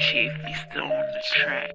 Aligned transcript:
Chief, 0.00 0.32
he's 0.46 0.56
still 0.70 0.84
on 0.84 0.88
the 0.88 1.22
track. 1.22 1.72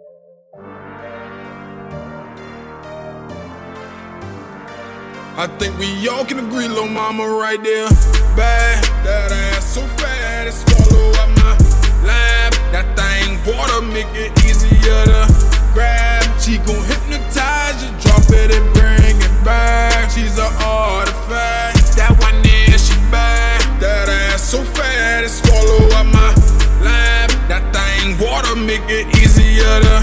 I 5.38 5.46
think 5.60 5.78
we 5.78 6.08
all 6.08 6.26
can 6.26 6.40
agree, 6.40 6.68
little 6.68 6.88
mama 6.88 7.28
right 7.28 7.62
there. 7.64 7.88
Bad, 8.36 8.84
that 9.06 9.32
ass 9.32 9.76
so 9.76 9.82
fat, 9.82 10.48
it 10.48 10.54
swallow 10.54 11.05
make 28.56 28.84
it 28.88 29.08
easier 29.20 29.68
to 29.84 29.96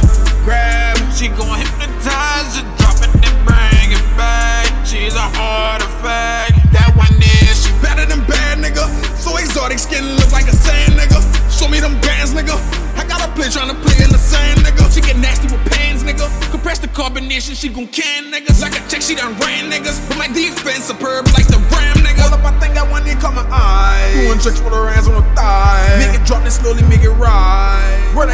grab. 0.45 0.97
She 1.17 1.29
gon' 1.29 1.57
hypnotize 1.57 2.57
you, 2.57 2.65
drop 2.77 3.01
it 3.01 3.09
and 3.09 3.37
bring 3.49 3.89
it 3.97 4.05
back. 4.17 4.69
She's 4.85 5.17
an 5.17 5.31
artifact. 5.41 6.53
That 6.73 6.93
one 6.93 7.17
is 7.17 7.65
she 7.65 7.73
better 7.81 8.05
than 8.05 8.21
bad, 8.29 8.59
nigga. 8.59 8.85
So 9.17 9.37
exotic, 9.37 9.79
skin 9.79 10.05
look 10.17 10.33
like 10.33 10.49
a 10.49 10.57
sand, 10.57 10.95
nigga. 10.95 11.21
Show 11.49 11.69
me 11.69 11.81
them 11.81 11.99
bands, 12.01 12.33
nigga. 12.35 12.57
I 12.97 13.09
got 13.09 13.25
a 13.25 13.33
play 13.33 13.49
tryna 13.49 13.81
play 13.81 14.05
in 14.05 14.13
the 14.13 14.21
sand, 14.21 14.61
nigga. 14.61 14.93
She 14.93 15.01
get 15.01 15.17
nasty 15.17 15.49
with 15.49 15.65
pans, 15.73 16.05
nigga. 16.05 16.29
Compress 16.51 16.79
the 16.79 16.89
carbonation, 16.89 17.57
she 17.57 17.69
gon' 17.69 17.89
can 17.89 18.33
niggas. 18.33 18.61
Like 18.61 18.77
a 18.77 18.83
check, 18.89 19.01
she 19.01 19.15
done 19.15 19.33
ran 19.41 19.71
niggas. 19.73 19.97
But 20.09 20.19
my 20.19 20.29
defense 20.29 20.85
superb 20.85 21.27
like 21.33 21.49
the 21.49 21.63
Ram, 21.73 21.97
nigga. 22.05 22.29
Hold 22.29 22.41
up, 22.41 22.45
I 22.45 22.53
think 22.61 22.77
I 22.77 22.85
want 22.91 23.07
it 23.07 23.17
my 23.23 23.47
eye. 23.49 24.25
Doing 24.27 24.39
tricks 24.39 24.61
with 24.61 24.73
her 24.73 24.89
hands 24.91 25.09
on 25.09 25.21
her 25.21 25.35
thigh. 25.35 25.97
Make 25.99 26.19
it 26.19 26.27
drop, 26.27 26.43
then 26.43 26.51
slowly 26.51 26.83
make 26.89 27.03
it 27.03 27.15
rise. 27.17 28.15
Word, 28.15 28.29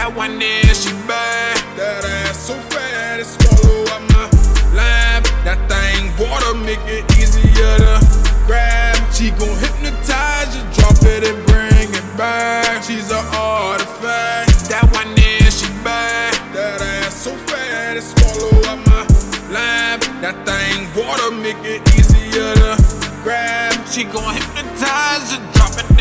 That 0.00 0.16
one 0.16 0.38
there, 0.38 0.64
she 0.72 0.88
bad. 1.04 1.60
That 1.76 2.08
ass 2.08 2.48
so 2.48 2.56
fat, 2.72 3.20
it 3.20 3.28
swallow 3.28 3.84
up 3.92 4.00
my 4.16 4.32
lab. 4.72 5.28
That 5.44 5.60
thing 5.68 6.08
water 6.16 6.56
make 6.56 6.80
it 6.88 7.04
easier 7.20 7.76
to 7.84 8.00
grab. 8.48 8.96
She 9.12 9.28
gon' 9.36 9.52
hypnotize 9.60 10.56
you, 10.56 10.64
drop 10.72 10.96
it 11.04 11.20
and 11.28 11.36
bring 11.52 11.92
it 11.92 12.08
back. 12.16 12.80
She's 12.82 13.12
an 13.12 13.20
artifact. 13.36 14.72
That 14.72 14.88
one 14.88 15.12
there, 15.12 15.52
she 15.52 15.68
bad. 15.84 16.32
That 16.56 16.80
ass 16.80 17.20
so 17.20 17.36
fat, 17.44 18.00
it 18.00 18.08
swallow 18.08 18.56
up 18.72 18.80
my 18.88 19.04
lab. 19.52 20.00
That 20.24 20.40
thing 20.48 20.88
water 20.96 21.28
make 21.44 21.60
it 21.60 21.84
easier 21.92 22.56
to 22.56 22.72
grab. 23.20 23.76
She 23.84 24.04
gon' 24.08 24.32
hypnotize 24.32 25.36
you. 25.36 25.99